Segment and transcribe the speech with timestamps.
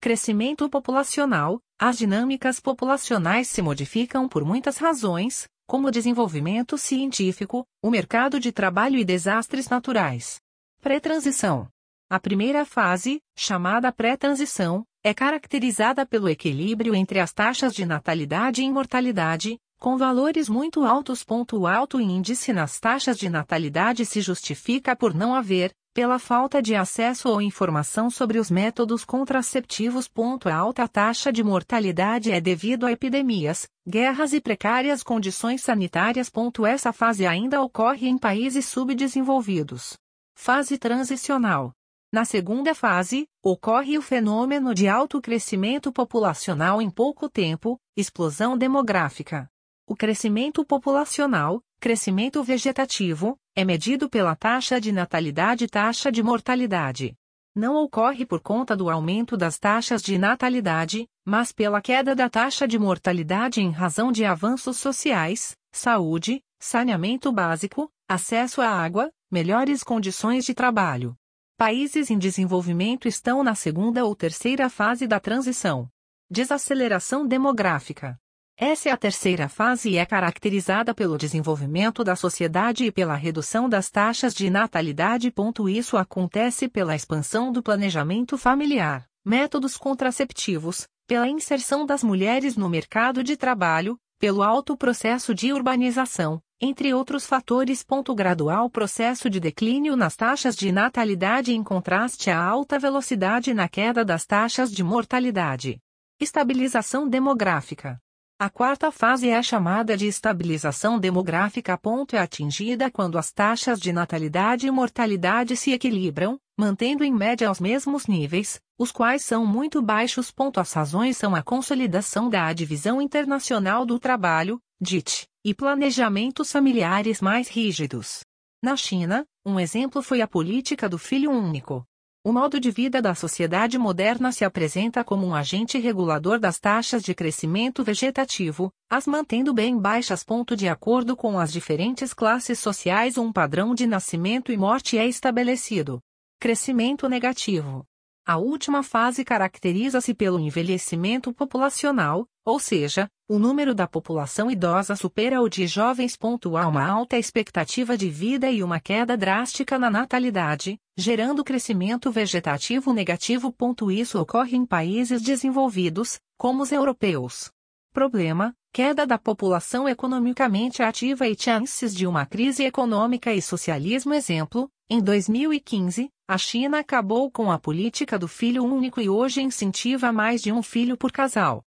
[0.00, 1.60] crescimento populacional.
[1.78, 8.98] As dinâmicas populacionais se modificam por muitas razões, como desenvolvimento científico, o mercado de trabalho
[8.98, 10.40] e desastres naturais.
[10.80, 11.68] Pré-transição.
[12.08, 18.68] A primeira fase, chamada pré-transição, é caracterizada pelo equilíbrio entre as taxas de natalidade e
[18.68, 21.24] mortalidade, com valores muito altos.
[21.52, 26.74] O alto índice nas taxas de natalidade se justifica por não haver, pela falta de
[26.74, 30.10] acesso ou informação sobre os métodos contraceptivos.
[30.44, 36.32] A alta taxa de mortalidade é devido a epidemias, guerras e precárias condições sanitárias.
[36.68, 39.96] Essa fase ainda ocorre em países subdesenvolvidos.
[40.34, 41.75] Fase transicional.
[42.12, 49.50] Na segunda fase, ocorre o fenômeno de alto crescimento populacional em pouco tempo, explosão demográfica.
[49.86, 57.14] O crescimento populacional, crescimento vegetativo, é medido pela taxa de natalidade e taxa de mortalidade.
[57.54, 62.68] Não ocorre por conta do aumento das taxas de natalidade, mas pela queda da taxa
[62.68, 70.44] de mortalidade em razão de avanços sociais, saúde, saneamento básico, acesso à água, melhores condições
[70.44, 71.16] de trabalho.
[71.58, 75.88] Países em desenvolvimento estão na segunda ou terceira fase da transição.
[76.30, 78.20] Desaceleração demográfica.
[78.58, 83.70] Essa é a terceira fase e é caracterizada pelo desenvolvimento da sociedade e pela redução
[83.70, 85.32] das taxas de natalidade.
[85.70, 93.24] Isso acontece pela expansão do planejamento familiar, métodos contraceptivos, pela inserção das mulheres no mercado
[93.24, 97.84] de trabalho, pelo alto processo de urbanização, entre outros fatores.
[98.14, 104.04] Gradual processo de declínio nas taxas de natalidade em contraste à alta velocidade na queda
[104.04, 105.78] das taxas de mortalidade.
[106.20, 108.00] Estabilização demográfica.
[108.38, 111.80] A quarta fase é a chamada de estabilização demográfica.
[112.12, 117.60] É atingida quando as taxas de natalidade e mortalidade se equilibram, mantendo em média os
[117.60, 120.34] mesmos níveis, os quais são muito baixos.
[120.56, 127.48] As razões são a consolidação da Divisão Internacional do Trabalho, DIT, e planejamentos familiares mais
[127.48, 128.24] rígidos.
[128.60, 131.84] Na China, um exemplo foi a política do filho único.
[132.24, 137.00] O modo de vida da sociedade moderna se apresenta como um agente regulador das taxas
[137.00, 140.24] de crescimento vegetativo, as mantendo bem baixas.
[140.56, 146.00] De acordo com as diferentes classes sociais, um padrão de nascimento e morte é estabelecido.
[146.40, 147.86] Crescimento negativo.
[148.28, 155.40] A última fase caracteriza-se pelo envelhecimento populacional, ou seja, o número da população idosa supera
[155.40, 156.18] o de jovens.
[156.60, 162.92] Há uma alta expectativa de vida e uma queda drástica na natalidade, gerando crescimento vegetativo
[162.92, 163.54] negativo.
[163.92, 167.52] Isso ocorre em países desenvolvidos, como os europeus.
[167.92, 174.12] Problema: queda da população economicamente ativa e chances de uma crise econômica e socialismo.
[174.12, 180.12] Exemplo: em 2015, a China acabou com a política do filho único e hoje incentiva
[180.12, 181.62] mais de um filho por casal.